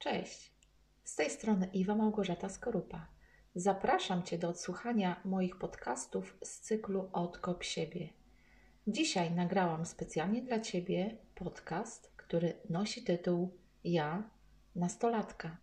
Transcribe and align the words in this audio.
Cześć. 0.00 0.52
Z 1.04 1.16
tej 1.16 1.30
strony 1.30 1.66
Iwa 1.72 1.94
Małgorzata 1.94 2.48
Skorupa. 2.48 3.06
Zapraszam 3.54 4.22
Cię 4.22 4.38
do 4.38 4.48
odsłuchania 4.48 5.20
moich 5.24 5.58
podcastów 5.58 6.38
z 6.44 6.60
cyklu 6.60 7.10
Odkop 7.12 7.64
siebie. 7.64 8.08
Dzisiaj 8.86 9.30
nagrałam 9.30 9.86
specjalnie 9.86 10.42
dla 10.42 10.60
Ciebie 10.60 11.16
podcast, 11.34 12.12
który 12.16 12.60
nosi 12.70 13.04
tytuł 13.04 13.58
Ja, 13.84 14.30
nastolatka. 14.76 15.56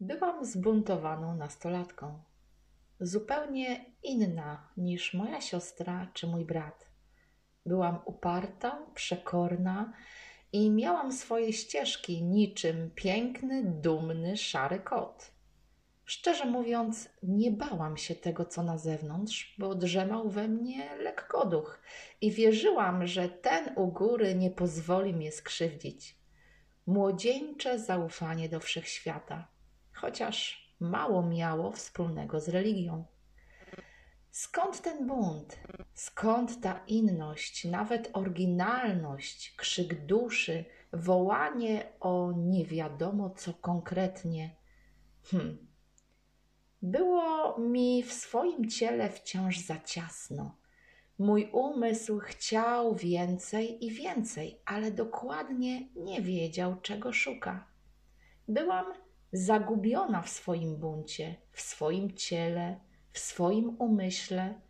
Byłam 0.00 0.44
zbuntowaną 0.44 1.34
nastolatką. 1.36 2.22
Zupełnie 3.00 3.84
inna 4.02 4.68
niż 4.76 5.14
moja 5.14 5.40
siostra 5.40 6.10
czy 6.14 6.26
mój 6.26 6.44
brat. 6.44 6.86
Byłam 7.66 7.98
uparta, 8.04 8.86
przekorna 8.94 9.92
i 10.52 10.70
miałam 10.70 11.12
swoje 11.12 11.52
ścieżki 11.52 12.22
niczym 12.22 12.90
piękny, 12.94 13.64
dumny, 13.64 14.36
szary 14.36 14.80
kot. 14.80 15.30
Szczerze 16.04 16.44
mówiąc, 16.44 17.08
nie 17.22 17.50
bałam 17.50 17.96
się 17.96 18.14
tego, 18.14 18.44
co 18.44 18.62
na 18.62 18.78
zewnątrz, 18.78 19.54
bo 19.58 19.74
drzemał 19.74 20.30
we 20.30 20.48
mnie 20.48 20.96
lekkoduch 20.96 21.80
i 22.20 22.30
wierzyłam, 22.30 23.06
że 23.06 23.28
ten 23.28 23.72
u 23.76 23.86
góry 23.86 24.34
nie 24.34 24.50
pozwoli 24.50 25.14
mnie 25.14 25.32
skrzywdzić. 25.32 26.16
Młodzieńcze 26.86 27.78
zaufanie 27.78 28.48
do 28.48 28.60
wszechświata, 28.60 29.48
chociaż 29.92 30.68
mało 30.80 31.22
miało 31.22 31.72
wspólnego 31.72 32.40
z 32.40 32.48
religią. 32.48 33.04
Skąd 34.40 34.82
ten 34.82 35.06
bunt? 35.06 35.58
Skąd 35.94 36.60
ta 36.60 36.80
inność, 36.86 37.64
nawet 37.64 38.10
oryginalność, 38.12 39.54
krzyk 39.56 40.06
duszy, 40.06 40.64
wołanie 40.92 41.92
o 42.00 42.32
nie 42.36 42.64
wiadomo 42.64 43.30
co 43.30 43.54
konkretnie? 43.54 44.56
Hm. 45.30 45.66
Było 46.82 47.58
mi 47.58 48.02
w 48.02 48.12
swoim 48.12 48.68
ciele 48.68 49.10
wciąż 49.10 49.58
za 49.58 49.80
ciasno. 49.80 50.56
Mój 51.18 51.50
umysł 51.52 52.18
chciał 52.18 52.94
więcej 52.94 53.84
i 53.84 53.90
więcej, 53.90 54.62
ale 54.64 54.90
dokładnie 54.90 55.88
nie 55.96 56.22
wiedział, 56.22 56.80
czego 56.80 57.12
szuka. 57.12 57.66
Byłam 58.48 58.86
zagubiona 59.32 60.22
w 60.22 60.28
swoim 60.28 60.76
buncie, 60.76 61.36
w 61.52 61.60
swoim 61.60 62.16
ciele, 62.16 62.89
w 63.12 63.18
swoim 63.18 63.76
umyśle. 63.78 64.60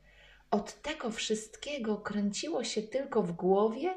Od 0.51 0.83
tego 0.83 1.11
wszystkiego 1.11 1.97
kręciło 1.97 2.65
się 2.65 2.83
tylko 2.83 3.23
w 3.23 3.33
głowie 3.33 3.95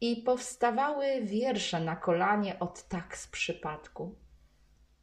i 0.00 0.16
powstawały 0.16 1.20
wiersze 1.22 1.80
na 1.80 1.96
kolanie 1.96 2.58
od 2.58 2.88
tak 2.88 3.16
z 3.16 3.26
przypadku. 3.26 4.14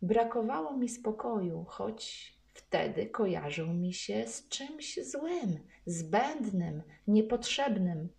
Brakowało 0.02 0.77
mi 0.77 0.89
spokoju, 0.89 1.66
choć 1.67 2.33
wtedy 2.53 3.05
kojarzył 3.05 3.67
mi 3.67 3.94
się 3.94 4.27
z 4.27 4.47
czymś 4.47 4.99
złym, 5.11 5.59
zbędnym, 5.85 6.83
niepotrzebnym. 7.07 8.09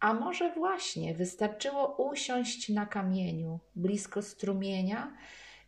A 0.00 0.14
może 0.14 0.52
właśnie 0.52 1.14
wystarczyło 1.14 1.96
usiąść 1.96 2.68
na 2.68 2.86
kamieniu 2.86 3.60
blisko 3.76 4.22
strumienia 4.22 5.16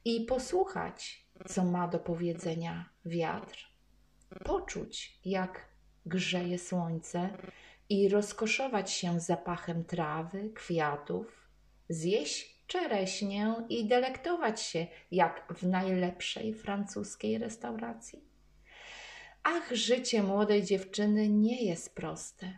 i 0.04 0.20
posłuchać, 0.24 1.26
co 1.48 1.64
ma 1.64 1.88
do 1.88 1.98
powiedzenia 1.98 2.88
wiatr 3.04 3.71
poczuć, 4.44 5.18
jak 5.24 5.68
grzeje 6.06 6.58
słońce 6.58 7.30
i 7.88 8.08
rozkoszować 8.08 8.90
się 8.90 9.20
zapachem 9.20 9.84
trawy, 9.84 10.50
kwiatów, 10.54 11.48
zjeść 11.88 12.64
czereśnię 12.66 13.54
i 13.68 13.88
delektować 13.88 14.62
się 14.62 14.86
jak 15.10 15.54
w 15.54 15.66
najlepszej 15.66 16.54
francuskiej 16.54 17.38
restauracji. 17.38 18.24
Ach, 19.42 19.72
życie 19.72 20.22
młodej 20.22 20.62
dziewczyny 20.62 21.28
nie 21.28 21.64
jest 21.64 21.94
proste. 21.94 22.52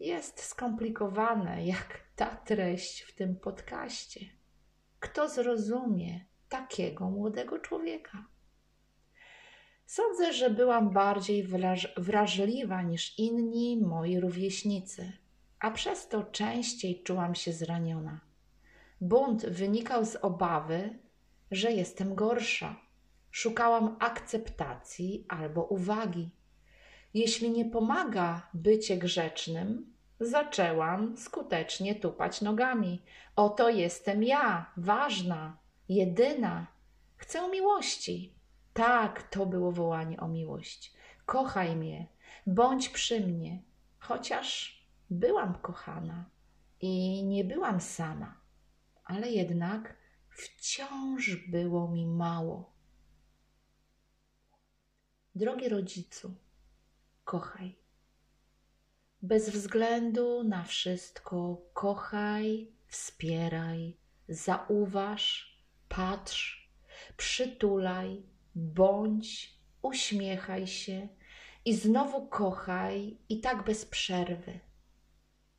Jest 0.00 0.42
skomplikowane, 0.42 1.66
jak 1.66 2.00
ta 2.16 2.26
treść 2.26 3.02
w 3.02 3.14
tym 3.14 3.36
podcaście. 3.36 4.20
Kto 5.00 5.28
zrozumie 5.28 6.24
takiego 6.48 7.10
młodego 7.10 7.58
człowieka? 7.58 8.24
Sądzę, 9.90 10.32
że 10.32 10.50
byłam 10.50 10.90
bardziej 10.90 11.46
wrażliwa 11.96 12.82
niż 12.82 13.18
inni 13.18 13.76
moi 13.76 14.20
rówieśnicy, 14.20 15.12
a 15.60 15.70
przez 15.70 16.08
to 16.08 16.22
częściej 16.22 17.02
czułam 17.02 17.34
się 17.34 17.52
zraniona. 17.52 18.20
Bunt 19.00 19.46
wynikał 19.46 20.04
z 20.04 20.16
obawy, 20.16 20.98
że 21.50 21.72
jestem 21.72 22.14
gorsza. 22.14 22.76
Szukałam 23.30 23.96
akceptacji 24.00 25.24
albo 25.28 25.64
uwagi. 25.64 26.30
Jeśli 27.14 27.50
nie 27.50 27.64
pomaga 27.64 28.48
bycie 28.54 28.96
grzecznym, 28.96 29.94
zaczęłam 30.20 31.16
skutecznie 31.16 31.94
tupać 31.94 32.40
nogami. 32.40 33.02
Oto 33.36 33.68
jestem 33.68 34.22
ja, 34.22 34.72
ważna, 34.76 35.58
jedyna. 35.88 36.66
Chcę 37.16 37.50
miłości, 37.50 38.39
tak, 38.72 39.22
to 39.22 39.46
było 39.46 39.72
wołanie 39.72 40.20
o 40.20 40.28
miłość. 40.28 40.94
Kochaj 41.26 41.76
mnie, 41.76 42.08
bądź 42.46 42.88
przy 42.88 43.20
mnie, 43.20 43.62
chociaż 43.98 44.80
byłam 45.10 45.54
kochana 45.54 46.30
i 46.80 47.24
nie 47.24 47.44
byłam 47.44 47.80
sama, 47.80 48.40
ale 49.04 49.30
jednak 49.30 49.96
wciąż 50.30 51.36
było 51.36 51.88
mi 51.88 52.06
mało. 52.06 52.72
Drogi 55.34 55.68
rodzicu, 55.68 56.34
kochaj. 57.24 57.78
Bez 59.22 59.50
względu 59.50 60.44
na 60.44 60.64
wszystko, 60.64 61.62
kochaj, 61.72 62.72
wspieraj, 62.86 63.96
zauważ, 64.28 65.56
patrz, 65.88 66.70
przytulaj, 67.16 68.22
bądź, 68.54 69.54
uśmiechaj 69.82 70.66
się 70.66 71.08
i 71.64 71.74
znowu 71.74 72.26
kochaj 72.26 73.18
i 73.28 73.40
tak 73.40 73.64
bez 73.64 73.86
przerwy. 73.86 74.60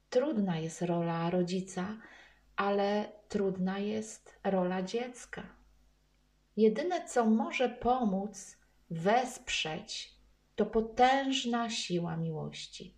Trudna 0.10 0.60
jest 0.60 0.82
rola 0.82 1.30
rodzica, 1.30 1.98
ale 2.56 3.12
trudna 3.30 3.80
jest 3.80 4.40
rola 4.44 4.84
dziecka. 4.84 5.56
Jedyne, 6.58 7.08
co 7.08 7.26
może 7.26 7.70
pomóc, 7.70 8.58
wesprzeć, 8.90 10.16
to 10.56 10.66
potężna 10.66 11.70
siła 11.70 12.18
miłości. 12.18 12.98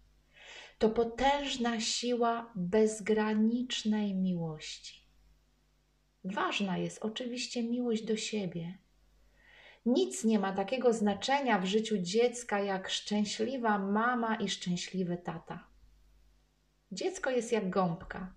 To 0.78 0.90
potężna 0.90 1.80
siła 1.80 2.52
bezgranicznej 2.56 4.16
miłości. 4.16 5.04
Ważna 6.24 6.78
jest 6.78 7.00
oczywiście 7.02 7.64
miłość 7.64 8.06
do 8.06 8.18
siebie 8.18 8.78
nic 9.86 10.24
nie 10.24 10.40
ma 10.40 10.54
takiego 10.54 10.94
znaczenia 10.94 11.60
w 11.60 11.66
życiu 11.66 11.98
dziecka 11.98 12.60
jak 12.60 12.90
szczęśliwa 12.90 13.80
mama 13.80 14.36
i 14.36 14.50
szczęśliwy 14.50 15.18
tata. 15.18 15.68
Dziecko 16.92 17.30
jest 17.30 17.52
jak 17.52 17.70
gąbka. 17.70 18.34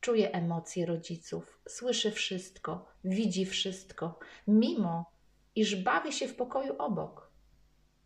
Czuje 0.00 0.32
emocje 0.32 0.86
rodziców, 0.86 1.60
słyszy 1.68 2.10
wszystko, 2.10 2.88
widzi 3.04 3.46
wszystko, 3.46 4.18
mimo 4.46 5.12
iż 5.54 5.82
bawi 5.82 6.12
się 6.12 6.28
w 6.28 6.36
pokoju 6.36 6.74
obok. 6.78 7.32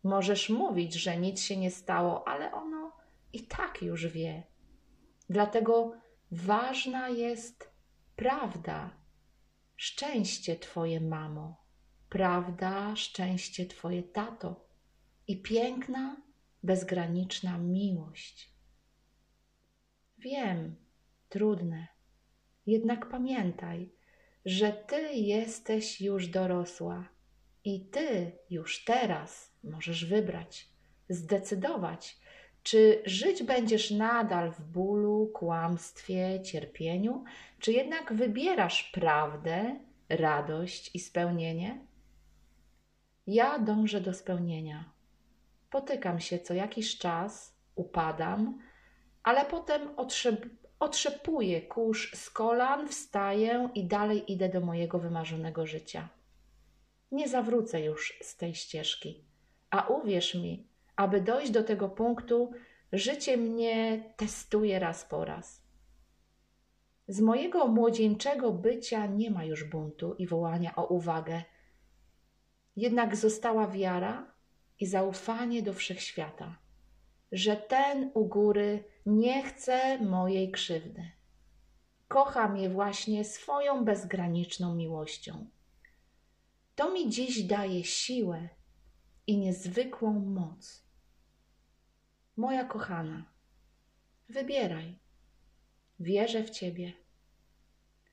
Możesz 0.03 0.49
mówić, 0.49 0.93
że 0.93 1.17
nic 1.17 1.41
się 1.41 1.57
nie 1.57 1.71
stało, 1.71 2.27
ale 2.27 2.51
ono 2.51 2.91
i 3.33 3.47
tak 3.47 3.81
już 3.81 4.07
wie. 4.07 4.43
Dlatego 5.29 5.91
ważna 6.31 7.09
jest 7.09 7.71
prawda, 8.15 8.97
szczęście 9.75 10.55
Twoje, 10.55 11.01
mamo 11.01 11.62
prawda, 12.13 12.95
szczęście 12.95 13.65
Twoje, 13.65 14.03
tato, 14.03 14.67
i 15.27 15.41
piękna, 15.41 16.21
bezgraniczna 16.63 17.57
miłość. 17.57 18.49
Wiem, 20.17 20.75
trudne, 21.29 21.87
jednak 22.65 23.09
pamiętaj, 23.09 23.91
że 24.45 24.71
Ty 24.71 25.13
jesteś 25.13 26.01
już 26.01 26.27
dorosła 26.27 27.09
i 27.63 27.85
Ty 27.85 28.31
już 28.49 28.83
teraz 28.83 29.51
możesz 29.63 30.05
wybrać, 30.05 30.69
zdecydować, 31.09 32.17
czy 32.63 33.01
żyć 33.05 33.43
będziesz 33.43 33.91
nadal 33.91 34.51
w 34.51 34.61
bólu, 34.61 35.31
kłamstwie, 35.33 36.41
cierpieniu, 36.43 37.23
czy 37.59 37.71
jednak 37.71 38.13
wybierasz 38.13 38.83
prawdę, 38.83 39.79
radość 40.09 40.95
i 40.95 40.99
spełnienie? 40.99 41.92
Ja 43.27 43.59
dążę 43.59 44.01
do 44.01 44.13
spełnienia. 44.13 44.91
Potykam 45.69 46.19
się 46.19 46.39
co 46.39 46.53
jakiś 46.53 46.97
czas, 46.97 47.55
upadam, 47.75 48.59
ale 49.23 49.45
potem 49.45 49.89
Otrzepuję 50.83 51.61
kurz 51.61 52.15
z 52.15 52.29
kolan, 52.29 52.87
wstaję 52.87 53.69
i 53.75 53.87
dalej 53.87 54.31
idę 54.31 54.49
do 54.49 54.61
mojego 54.61 54.99
wymarzonego 54.99 55.65
życia. 55.65 56.09
Nie 57.11 57.27
zawrócę 57.27 57.81
już 57.81 58.19
z 58.21 58.37
tej 58.37 58.55
ścieżki. 58.55 59.23
A 59.69 59.87
uwierz 59.87 60.35
mi, 60.35 60.67
aby 60.95 61.21
dojść 61.21 61.51
do 61.51 61.63
tego 61.63 61.89
punktu, 61.89 62.51
życie 62.91 63.37
mnie 63.37 64.03
testuje 64.17 64.79
raz 64.79 65.05
po 65.05 65.25
raz. 65.25 65.61
Z 67.07 67.21
mojego 67.21 67.67
młodzieńczego 67.67 68.51
bycia 68.51 69.05
nie 69.05 69.31
ma 69.31 69.43
już 69.43 69.63
buntu 69.63 70.13
i 70.13 70.27
wołania 70.27 70.75
o 70.75 70.85
uwagę. 70.85 71.43
Jednak 72.75 73.15
została 73.15 73.67
wiara 73.67 74.33
i 74.79 74.85
zaufanie 74.85 75.61
do 75.61 75.73
wszechświata, 75.73 76.57
że 77.31 77.55
ten 77.55 78.11
u 78.13 78.25
góry 78.25 78.83
nie 79.05 79.43
chce 79.43 79.99
mojej 79.99 80.51
krzywdy. 80.51 81.11
Kocha 82.07 82.49
mnie 82.49 82.69
właśnie 82.69 83.25
swoją 83.25 83.85
bezgraniczną 83.85 84.75
miłością. 84.75 85.49
To 86.75 86.91
mi 86.91 87.09
dziś 87.09 87.43
daje 87.43 87.83
siłę 87.83 88.49
i 89.27 89.37
niezwykłą 89.37 90.13
moc. 90.19 90.83
Moja 92.37 92.65
kochana, 92.65 93.25
wybieraj. 94.29 94.99
Wierzę 95.99 96.43
w 96.43 96.49
Ciebie. 96.49 96.93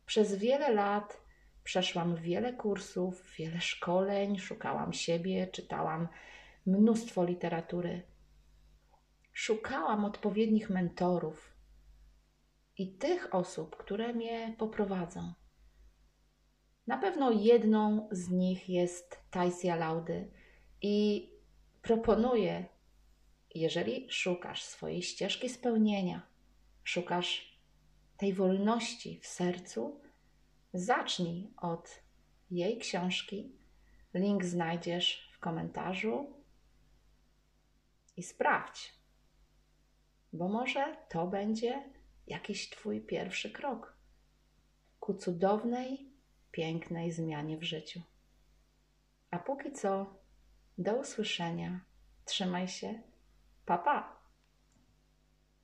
Przez 0.07 0.35
wiele 0.35 0.73
lat 0.73 1.21
przeszłam 1.65 2.17
wiele 2.17 2.53
kursów, 2.53 3.33
wiele 3.39 3.61
szkoleń, 3.61 4.39
szukałam 4.39 4.93
siebie, 4.93 5.47
czytałam 5.47 6.09
mnóstwo 6.67 7.25
literatury. 7.25 8.03
Szukałam 9.33 10.05
odpowiednich 10.05 10.71
mentorów 10.71 11.55
i 12.77 12.93
tych 12.93 13.35
osób, 13.35 13.77
które 13.77 14.12
mnie 14.12 14.55
poprowadzą. 14.59 15.33
Na 16.87 16.99
pewno 16.99 17.31
jedną 17.31 18.09
z 18.11 18.31
nich 18.31 18.69
jest 18.69 19.21
Taisia 19.31 19.77
Laudy 19.77 20.31
i 20.83 21.29
proponuję, 21.83 22.65
jeżeli 23.55 24.07
szukasz 24.11 24.62
swojej 24.62 25.03
ścieżki 25.03 25.49
spełnienia, 25.49 26.27
szukasz 26.85 27.59
tej 28.17 28.35
wolności 28.35 29.21
w 29.23 29.27
sercu, 29.27 30.01
zacznij 30.72 31.50
od 31.56 32.02
jej 32.50 32.78
książki. 32.78 33.52
Link 34.14 34.44
znajdziesz 34.44 35.31
w 35.32 35.38
komentarzu 35.38 36.43
i 38.17 38.22
sprawdź, 38.22 38.94
bo 40.32 40.49
może 40.49 40.96
to 41.08 41.26
będzie 41.26 41.84
jakiś 42.26 42.70
Twój 42.70 43.00
pierwszy 43.00 43.50
krok 43.50 44.00
ku 45.00 45.14
cudownej, 45.14 46.12
pięknej 46.50 47.12
zmianie 47.12 47.58
w 47.58 47.62
życiu. 47.62 48.02
A 49.31 49.38
póki 49.38 49.73
co, 49.73 50.19
do 50.78 50.94
usłyszenia. 50.94 51.81
Trzymaj 52.25 52.69
się. 52.69 53.02
Pa, 53.66 53.78
pa. 53.78 54.19